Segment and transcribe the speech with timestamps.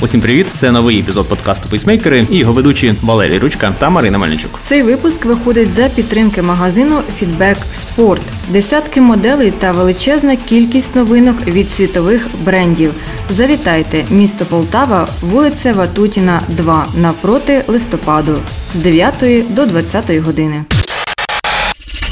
[0.00, 0.46] Усім привіт!
[0.54, 4.60] Це новий епізод подкасту Пейсмейкери і його ведучі Валерій Ручка та Марина Мельничук.
[4.64, 8.20] Цей випуск виходить за підтримки магазину Feedback Sport.
[8.48, 12.92] Десятки моделей та величезна кількість новинок від світових брендів.
[13.28, 18.38] Завітайте, місто Полтава, вулиця Ватутіна, 2, навпроти листопаду
[18.74, 19.14] з 9
[19.50, 20.64] до 20 години.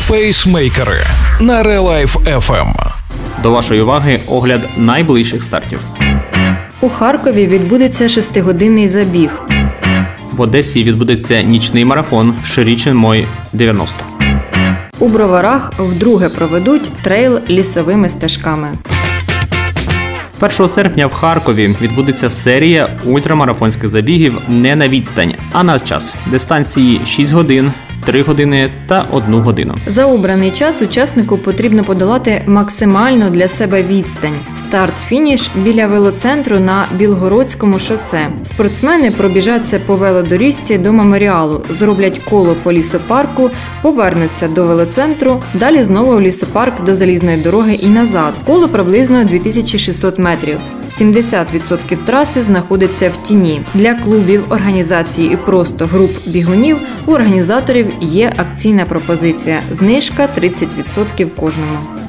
[0.09, 1.07] Пейсмейкери
[1.41, 2.75] на Life FM.
[3.43, 5.81] До вашої уваги огляд найближчих стартів.
[6.85, 9.31] У Харкові відбудеться шестигодинний забіг.
[10.33, 13.97] В Одесі відбудеться нічний марафон Ширічен Мой 90.
[14.99, 18.79] У Броварах вдруге проведуть трейл лісовими стежками.
[20.41, 27.01] 1 серпня в Харкові відбудеться серія ультрамарафонських забігів не на відстань, а на час дистанції
[27.07, 27.73] 6 годин,
[28.05, 29.75] 3 години та 1 годину.
[29.87, 34.35] За обраний час учаснику потрібно подолати максимально для себе відстань.
[34.57, 38.29] Старт-фініш біля велоцентру на Білгородському шосе.
[38.43, 43.51] Спортсмени пробіжаться по велодоріжці до меморіалу, зроблять коло по лісопарку,
[43.83, 48.35] повернуться до велоцентру, далі знову в лісопарк до залізної дороги і назад.
[48.47, 50.59] Коло приблизно 2600 метрів.
[50.91, 53.61] 70% траси знаходиться в тіні.
[53.75, 59.61] Для клубів, організацій і просто груп бігунів у організаторів є акційна пропозиція.
[59.71, 62.04] Знижка 30% кожному.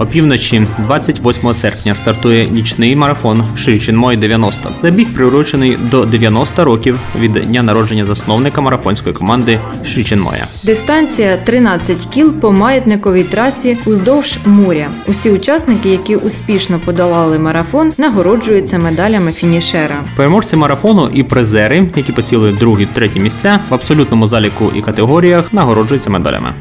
[0.00, 4.68] Опівночі 28 серпня стартує нічний марафон Ширчин Мой 90.
[4.82, 10.46] Забіг приурочений до 90 років від дня народження засновника марафонської команди Ширчин Моя.
[10.62, 14.86] Дистанція 13 кіл по маятниковій трасі уздовж моря.
[15.06, 19.96] Усі учасники, які успішно подолали марафон, нагороджуються медалями фінішера.
[20.16, 26.10] Переможці марафону і призери, які посіли другі треті місця в абсолютному заліку і категоріях, нагороджуються
[26.10, 26.54] медалями.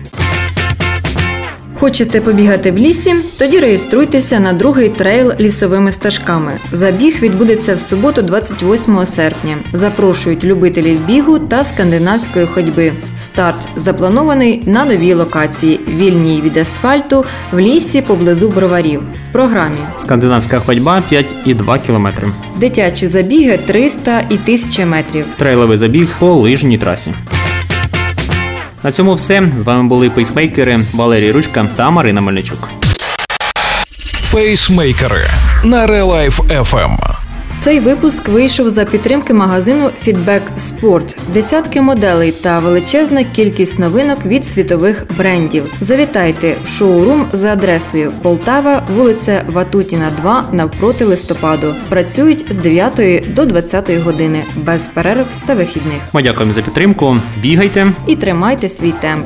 [1.79, 3.15] Хочете побігати в лісі?
[3.37, 6.51] Тоді реєструйтеся на другий трейл лісовими стежками.
[6.71, 9.57] Забіг відбудеться в суботу, 28 серпня.
[9.73, 12.91] Запрошують любителів бігу та скандинавської ходьби.
[13.21, 19.01] Старт запланований на новій локації, вільній від асфальту в лісі поблизу Броварів.
[19.29, 22.07] В програмі Скандинавська ходьба 5,2 км.
[22.57, 25.25] дитячі забіги 300 і 1000 метрів.
[25.37, 27.13] Трейловий забіг по лижній трасі.
[28.83, 29.43] На цьому все.
[29.57, 32.69] З вами були пейсмейкери Валерій Ручка та Марина Мельничук.
[34.31, 35.29] Пейсмейкери
[35.63, 37.18] на Релайф FM.
[37.61, 41.17] Цей випуск вийшов за підтримки магазину Feedback Sport.
[41.33, 45.63] Десятки моделей та величезна кількість новинок від світових брендів.
[45.81, 51.75] Завітайте в шоурум за адресою Полтава, вулиця Ватутіна, 2 навпроти листопаду.
[51.89, 56.01] Працюють з 9 до 20 години без перерв та вихідних.
[56.13, 57.17] Ми дякуємо за підтримку.
[57.41, 57.91] Бігайте.
[58.07, 59.25] І тримайте свій темп.